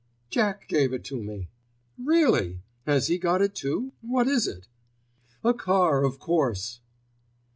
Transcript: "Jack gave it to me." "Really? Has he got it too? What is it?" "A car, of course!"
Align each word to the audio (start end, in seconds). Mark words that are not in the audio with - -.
"Jack 0.31 0.67
gave 0.67 0.93
it 0.93 1.03
to 1.03 1.21
me." 1.21 1.51
"Really? 1.95 2.63
Has 2.87 3.05
he 3.05 3.19
got 3.19 3.39
it 3.43 3.53
too? 3.53 3.93
What 4.01 4.27
is 4.27 4.47
it?" 4.47 4.67
"A 5.43 5.53
car, 5.53 6.03
of 6.03 6.17
course!" 6.17 6.79